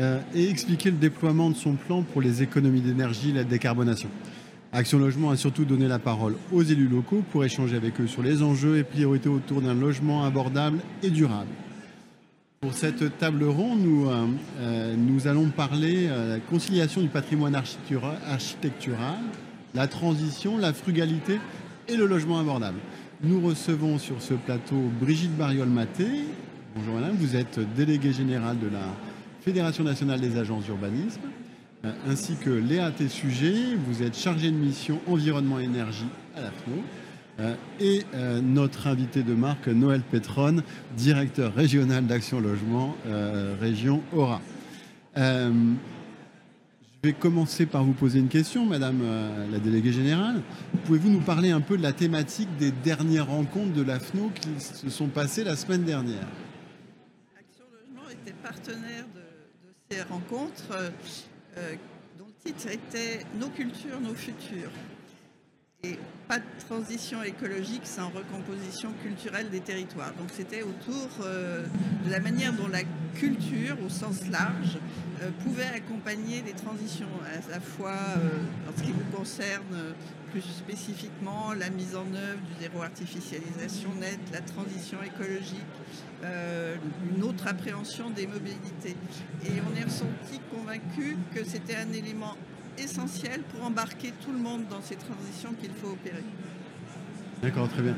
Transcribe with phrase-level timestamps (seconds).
[0.00, 4.08] euh, et expliquer le déploiement de son plan pour les économies d'énergie et la décarbonation.
[4.72, 8.22] Action Logement a surtout donné la parole aux élus locaux pour échanger avec eux sur
[8.22, 11.50] les enjeux et priorités autour d'un logement abordable et durable.
[12.62, 14.26] Pour cette table ronde, nous, euh,
[14.60, 19.18] euh, nous allons parler de la conciliation du patrimoine architectural,
[19.74, 21.40] la transition, la frugalité
[21.88, 22.78] et le logement abordable.
[23.22, 26.06] Nous recevons sur ce plateau Brigitte Bariol-Maté.
[26.74, 28.80] Bonjour madame, vous êtes déléguée générale de la
[29.40, 31.20] Fédération nationale des agences d'urbanisme,
[31.84, 36.50] euh, ainsi que Léa Tessuget, vous êtes chargée de mission environnement et énergie à la
[36.50, 36.82] FNO,
[37.40, 40.56] euh, et euh, notre invité de marque, Noël Petron,
[40.94, 42.94] directeur régional d'Action Logement,
[43.60, 44.42] région Aura.
[45.16, 45.62] je
[47.02, 49.00] vais commencer par vous poser une question, Madame
[49.50, 50.42] la déléguée générale.
[50.84, 54.90] Pouvez-vous nous parler un peu de la thématique des dernières rencontres de l'AFNO qui se
[54.90, 56.26] sont passées la semaine dernière?
[57.38, 59.19] Action Logement était partenaire de
[59.98, 60.90] rencontres euh,
[61.58, 61.74] euh,
[62.18, 64.70] dont le titre était Nos cultures, nos futurs.
[65.82, 65.98] Et
[66.28, 70.12] pas de transition écologique sans recomposition culturelle des territoires.
[70.18, 71.64] Donc c'était autour euh,
[72.04, 72.82] de la manière dont la
[73.14, 74.78] culture, au sens large,
[75.42, 77.98] pouvait accompagner les transitions, à la fois
[78.66, 79.94] en ce qui vous concerne
[80.30, 85.60] plus spécifiquement la mise en œuvre du zéro artificialisation nette, la transition écologique,
[86.24, 86.76] euh,
[87.14, 88.96] une autre appréhension des mobilités.
[89.44, 92.36] Et on est ressenti convaincu que c'était un élément
[92.82, 96.24] essentiel pour embarquer tout le monde dans ces transitions qu'il faut opérer.
[97.42, 97.94] D'accord, très bien.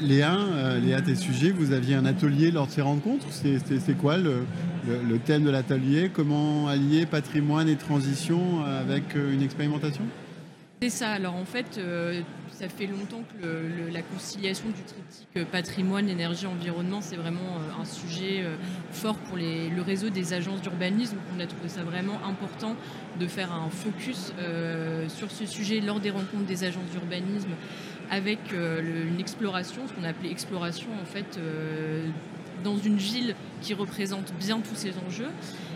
[0.00, 4.16] Léa, euh, Léa, tes sujets, vous aviez un atelier lors de ces rencontres C'est quoi
[4.16, 4.44] le,
[4.88, 6.10] le, thème de l'atelier?
[6.12, 10.02] Comment allier patrimoine et transition avec euh, une expérimentation?
[10.82, 11.12] C'est ça.
[11.12, 16.46] Alors en fait, euh, ça fait longtemps que la conciliation du triptyque euh, patrimoine, énergie,
[16.46, 18.42] environnement, c'est vraiment euh, un sujet
[18.90, 21.18] fort pour le réseau des agences d'urbanisme.
[21.36, 22.74] On a trouvé ça vraiment important
[23.20, 24.32] de faire un focus
[25.08, 27.50] sur ce sujet lors des rencontres des agences d'urbanisme
[28.10, 31.38] avec une exploration, ce qu'on appelait exploration en fait
[32.62, 35.30] dans une ville qui représente bien tous ces enjeux.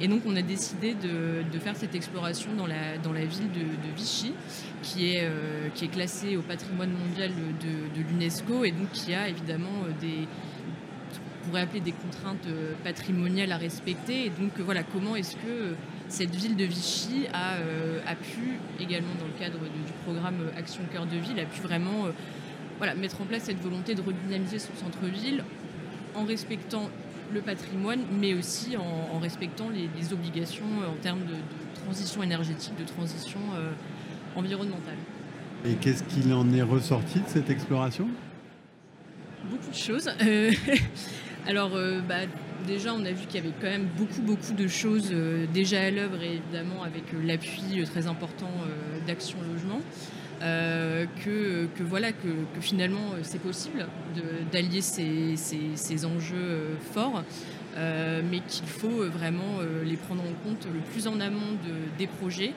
[0.00, 4.32] Et donc on a décidé de, faire cette exploration dans la, ville de, Vichy,
[4.82, 9.28] qui est, euh, qui est classée au patrimoine mondial de, l'UNESCO et donc qui a
[9.28, 10.28] évidemment euh, des,
[11.44, 14.26] pourrait appeler des contraintes euh, patrimoniales à respecter.
[14.26, 15.74] Et donc voilà, comment est-ce que
[16.06, 17.54] cette ville de Vichy a,
[18.06, 22.06] a, pu, également dans le cadre du programme Action Cœur de Ville, a pu vraiment
[22.78, 25.42] voilà, mettre en place cette volonté de redynamiser son centre-ville
[26.18, 26.90] en respectant
[27.32, 31.34] le patrimoine, mais aussi en, respectant les, obligations euh, en termes de,
[31.84, 33.70] transition énergétique, de transition euh,
[34.36, 34.96] environnementale.
[35.64, 38.08] Et qu'est-ce qu'il en est ressorti de cette exploration?
[39.50, 40.10] Beaucoup de choses.
[40.22, 40.52] Euh,
[41.46, 41.70] alors,
[42.08, 42.26] bah,
[42.66, 45.12] déjà, on a vu qu'il y avait quand même beaucoup, beaucoup de choses
[45.52, 48.50] déjà à l'œuvre, et évidemment avec l'appui très important
[49.06, 49.80] d'Action Logement.
[50.42, 52.28] Euh, que, voilà que,
[52.60, 53.86] finalement euh, c'est possible
[54.52, 57.24] d'allier ces, enjeux euh, forts,
[57.76, 61.56] mais qu'il faut vraiment les prendre en compte le plus en amont
[61.96, 62.52] des projets.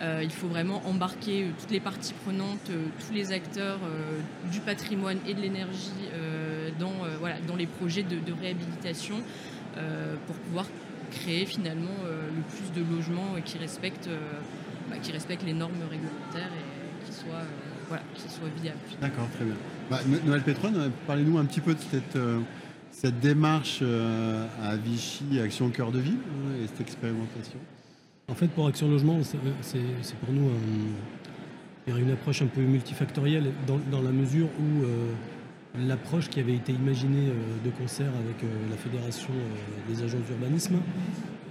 [0.00, 2.70] il faut vraiment embarquer toutes les parties prenantes,
[3.00, 3.80] tous les acteurs
[4.52, 5.90] du patrimoine et de l'énergie
[6.78, 9.16] dans, les projets de, réhabilitation
[10.26, 10.66] pour pouvoir
[11.10, 14.10] créer finalement le plus de logements qui respectent,
[14.88, 16.52] bah, qui respectent les normes réglementaires.
[17.20, 17.44] Soit, euh,
[17.88, 18.78] voilà, soit viable.
[19.00, 19.54] D'accord, très bien.
[19.90, 22.40] Bah, Noël Pétron, euh, parlez-nous un petit peu de cette, euh,
[22.90, 26.18] cette démarche à Vichy, Action Cœur de Ville,
[26.62, 27.58] et cette expérimentation.
[28.28, 29.20] En fait, pour Action Logement,
[29.62, 30.50] c'est pour nous
[31.86, 34.84] une approche un peu multifactorielle, dans, la mesure où
[35.78, 37.32] l'approche qui avait été imaginée
[37.64, 39.32] de concert avec la Fédération
[39.88, 40.76] des agences d'urbanisme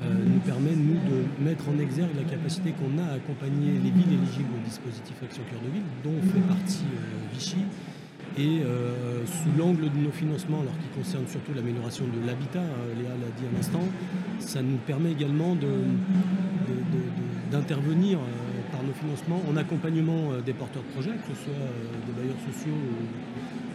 [0.07, 4.13] nous permet, nous, de mettre en exergue la capacité qu'on a à accompagner les villes
[4.13, 7.65] éligibles au dispositif Action Cœur de Ville, dont fait partie euh, Vichy,
[8.37, 12.63] et euh, sous l'angle de nos financements, alors qui concerne surtout l'amélioration de l'habitat,
[12.97, 13.83] Léa l'a dit à l'instant,
[14.39, 15.57] ça nous permet également
[17.51, 18.19] d'intervenir
[18.71, 21.67] par nos financements en accompagnement des porteurs de projets, que ce soit
[22.05, 22.77] des bailleurs sociaux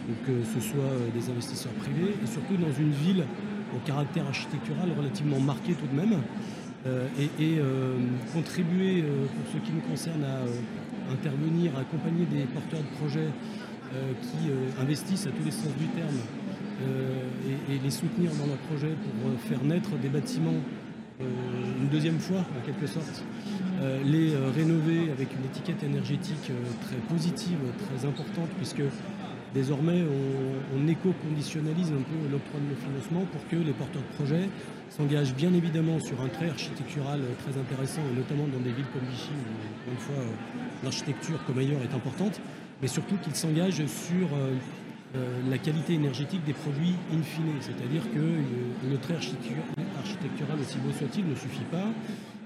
[0.09, 3.25] ou que ce soit des investisseurs privés, et surtout dans une ville
[3.75, 6.21] au caractère architectural relativement marqué tout de même,
[7.19, 7.59] et,
[8.33, 13.29] contribuer, pour ce qui nous concerne, à intervenir, à accompagner des porteurs de projets
[14.21, 16.19] qui investissent à tous les sens du terme
[17.69, 20.61] et, les soutenir dans leurs projets pour faire naître des bâtiments
[21.19, 23.23] une deuxième fois en quelque sorte,
[24.03, 26.51] les rénover avec une étiquette énergétique
[26.81, 27.57] très positive,
[27.87, 28.83] très importante, puisque
[29.55, 34.49] Désormais, on, éco-conditionnalise un peu l'octroi de nos financements pour que les porteurs de projets
[34.89, 39.07] s'engagent bien évidemment sur un trait architectural très intéressant, et notamment dans des villes comme
[39.09, 40.21] Vichy, où une fois
[40.83, 42.41] l'architecture comme ailleurs est importante,
[42.81, 44.51] mais surtout qu'ils s'engagent sur euh,
[45.15, 50.77] euh, la qualité énergétique des produits in fine, c'est-à-dire que euh, le trait architectural, aussi
[50.79, 51.87] beau soit-il, ne suffit pas.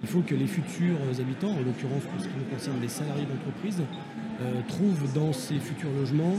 [0.03, 3.25] Il faut que les futurs habitants, en l'occurrence pour ce qui nous concerne les salariés
[3.25, 3.81] d'entreprise,
[4.69, 6.37] trouvent dans ces futurs logements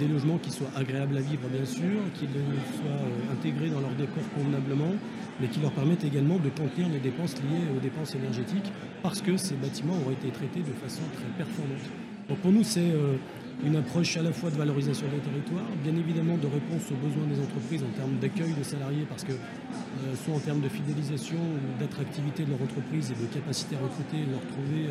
[0.00, 3.92] des logements qui soient agréables à vivre bien sûr, qui soient euh, intégrés dans leur
[3.92, 4.94] décor convenablement,
[5.40, 9.36] mais qui leur permettent également de contenir les dépenses liées aux dépenses énergétiques, parce que
[9.36, 11.84] ces bâtiments ont été traités de façon très performante.
[12.28, 13.16] Donc pour nous, c'est euh,
[13.62, 17.28] une approche à la fois de valorisation des territoires, bien évidemment de réponse aux besoins
[17.28, 21.36] des entreprises en termes d'accueil de salariés, parce que euh, soit en termes de fidélisation
[21.36, 24.88] ou d'attractivité de leur entreprise et de capacité à recruter, leur trouver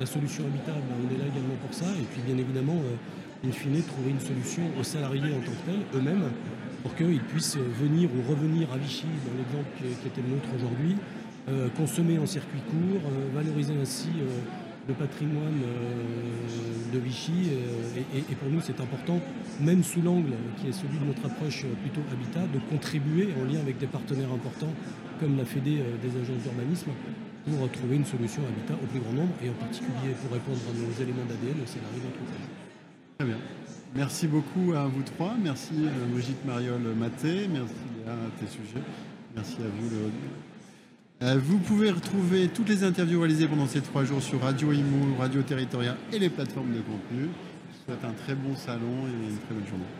[0.00, 2.80] la solution habitable, on est là également pour ça, et puis bien évidemment
[3.46, 6.24] in fine, trouver une solution aux salariés en tant que tels, eux-mêmes,
[6.82, 10.96] pour qu'ils puissent venir ou revenir à Vichy, dans l'exemple qui était le nôtre aujourd'hui,
[11.48, 14.26] euh, consommer en circuit court, euh, valoriser ainsi euh,
[14.88, 15.60] le patrimoine
[16.92, 17.50] de Vichy.
[18.14, 19.20] Et, pour nous, c'est important,
[19.60, 23.60] même sous l'angle qui est celui de notre approche plutôt habitat, de contribuer en lien
[23.60, 24.72] avec des partenaires importants
[25.20, 26.90] comme la Fédé des agences d'urbanisme
[27.44, 30.72] pour trouver une solution habitat au plus grand nombre et en particulier pour répondre à
[30.76, 32.46] nos éléments d'ADN, c'est la d'entreprise.
[33.18, 33.38] Très bien.
[33.94, 35.34] Merci beaucoup à vous trois.
[35.42, 37.48] Merci euh, Mogit Mariol Maté.
[37.48, 37.74] Merci
[38.06, 38.84] à tes sujets.
[39.34, 39.90] Merci à vous.
[41.22, 45.16] Euh, vous pouvez retrouver toutes les interviews réalisées pendant ces trois jours sur Radio Imo,
[45.18, 47.22] Radio Territoria et les plateformes de contenu.
[47.22, 49.99] Je vous souhaite un très bon salon et une très bonne journée.